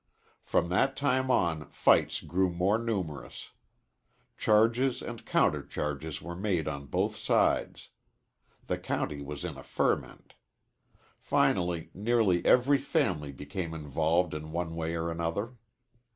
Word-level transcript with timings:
From 0.41 0.69
that 0.69 0.95
time 0.97 1.29
on 1.29 1.69
fights 1.69 2.21
grew 2.21 2.49
more 2.49 2.79
numerous. 2.79 3.51
Charges 4.35 4.99
and 4.99 5.23
countercharges 5.23 6.23
were 6.23 6.35
made 6.35 6.67
on 6.67 6.87
both 6.87 7.15
sides. 7.15 7.89
The 8.65 8.79
county 8.79 9.21
was 9.21 9.45
in 9.45 9.57
a 9.59 9.63
ferment. 9.63 10.33
Finally, 11.19 11.91
nearly 11.93 12.43
every 12.47 12.79
family 12.79 13.31
became 13.31 13.75
involved 13.75 14.33
in 14.33 14.51
one 14.51 14.75
way 14.75 14.95
or 14.95 15.11
another. 15.11 15.53